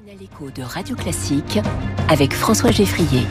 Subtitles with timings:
[0.00, 1.58] matinale écho de Radio Classique
[2.08, 3.26] avec François Geffrier.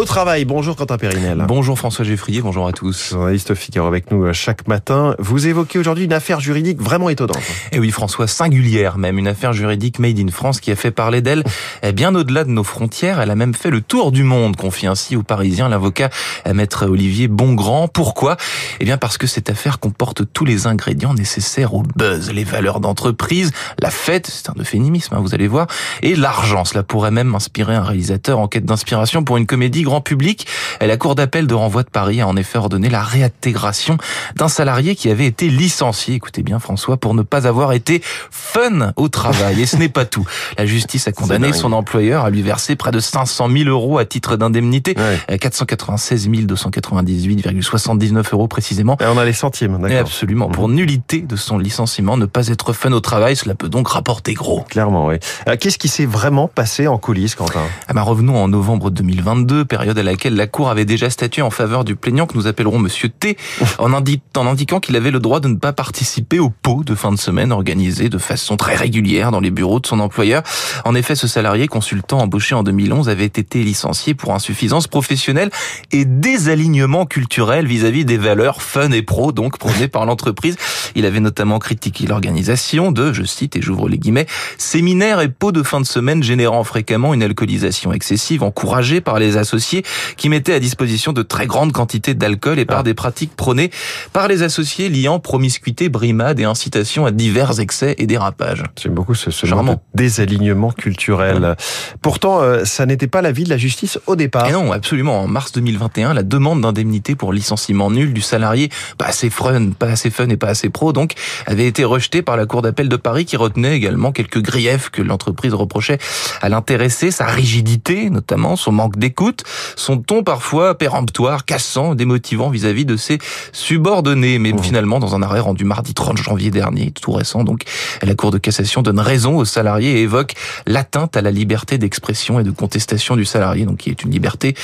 [0.00, 1.44] Au travail, bonjour Quentin Périnel.
[1.46, 3.10] Bonjour François Geffrier, bonjour à tous.
[3.10, 5.14] Journaliste Figaro avec nous euh, chaque matin.
[5.18, 7.36] Vous évoquez aujourd'hui une affaire juridique vraiment étonnante.
[7.70, 10.90] Et Eh oui François, singulière même, une affaire juridique made in France qui a fait
[10.90, 11.44] parler d'elle
[11.82, 13.20] eh bien au-delà de nos frontières.
[13.20, 16.08] Elle a même fait le tour du monde, confie ainsi aux Parisiens l'avocat
[16.46, 17.86] eh, maître Olivier Bongrand.
[17.86, 18.38] Pourquoi?
[18.80, 22.80] Eh bien parce que cette affaire comporte tous les ingrédients nécessaires au buzz, les valeurs
[22.80, 25.66] d'entreprise, la fête, c'est un euphémisme, hein, vous allez voir,
[26.02, 26.64] et l'argent.
[26.64, 30.46] Cela pourrait même inspirer un réalisateur en quête d'inspiration pour une comédie grand public.
[30.80, 33.98] La Cour d'appel de renvoi de Paris a en effet ordonné la réintégration
[34.36, 38.92] d'un salarié qui avait été licencié, écoutez bien François, pour ne pas avoir été fun
[38.94, 39.60] au travail.
[39.62, 40.24] Et ce n'est pas tout.
[40.56, 44.04] La justice a condamné son employeur à lui verser près de 500 000 euros à
[44.04, 45.38] titre d'indemnité, Ouais.
[45.38, 48.96] 496 298,79 euros précisément.
[49.00, 49.98] Et on a les centimes, d'accord.
[49.98, 53.88] absolument, pour nullité de son licenciement, ne pas être fun au travail, cela peut donc
[53.88, 54.62] rapporter gros.
[54.68, 55.16] Clairement, oui.
[55.48, 57.60] Euh, Qu'est-ce qui s'est vraiment passé en coulisses, Quentin?
[57.88, 61.50] Ah bah revenons en novembre 2022, période à laquelle la Cour avait déjà statué en
[61.50, 63.38] faveur du plaignant que nous appellerons Monsieur T,
[63.78, 66.94] en, indi- en indiquant qu'il avait le droit de ne pas participer au pot de
[66.96, 70.42] fin de semaine organisé de façon très régulière dans les bureaux de son employeur.
[70.84, 75.50] En effet, ce salarié consultant embauché en 2011 avait été licencié pour insuffisance professionnelle
[75.92, 80.56] et désalignement culturel vis-à-vis des valeurs fun et pro, donc prônées par l'entreprise.
[80.94, 84.26] Il avait notamment critiqué l'organisation de, je cite et j'ouvre les guillemets,
[84.58, 89.36] séminaires et pots de fin de semaine générant fréquemment une alcoolisation excessive encouragée par les
[89.36, 89.84] associés
[90.16, 92.82] qui mettaient à disposition de très grandes quantités d'alcool et par Ah.
[92.82, 93.70] des pratiques prônées
[94.12, 98.62] par les associés liant promiscuité, brimade et incitation à divers excès et dérapages.
[98.80, 101.56] J'aime beaucoup ce, ce mot de désalignement culturel.
[102.02, 104.48] Pourtant, euh, ça n'était pas l'avis de la justice au départ.
[104.48, 105.20] Et non, absolument.
[105.22, 109.88] En mars 2021, la demande d'indemnité pour licenciement nul du salarié, pas assez fun, pas
[109.88, 111.14] assez fun et pas assez pro, donc,
[111.46, 115.02] avait été rejetée par la Cour d'appel de Paris qui retenait également quelques griefs que
[115.02, 115.98] l'entreprise reprochait
[116.42, 119.44] à l'intéressé, sa rigidité, notamment, son manque d'écoute,
[119.76, 123.18] son ton parfois péremptoire, cassant, démotivant vis-à-vis de ses
[123.52, 124.38] subordonnés.
[124.38, 124.62] Mais Mmh.
[124.62, 127.62] finalement, dans un arrêt rendu mardi 30 janvier dernier, tout récent, donc,
[128.02, 130.34] la Cour de cassation donne raison aux salariés et évoque
[130.66, 134.54] l'atteinte à la liberté d'expression et de contestation du salarié, donc qui est une liberté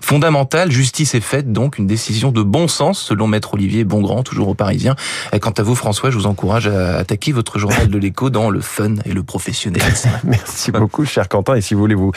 [0.00, 0.70] fondamentale.
[0.70, 4.54] Justice est faite, donc une décision de bon sens, selon Maître Olivier Bongrand, toujours au
[4.54, 4.96] Parisien.
[5.32, 8.50] Et quant à vous, François, je vous encourage à attaquer votre journal de l'écho dans
[8.50, 10.10] le fun et le professionnalisme.
[10.24, 11.54] Merci beaucoup, cher Quentin.
[11.54, 12.12] Et si vous voulez vous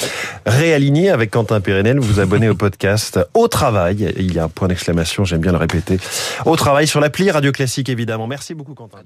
[0.45, 4.13] réaligner avec Quentin Pérenel, vous vous abonnez au podcast Au Travail.
[4.17, 5.97] Il y a un point d'exclamation, j'aime bien le répéter.
[6.45, 8.27] Au Travail sur l'appli Radio Classique, évidemment.
[8.27, 8.99] Merci beaucoup, Quentin.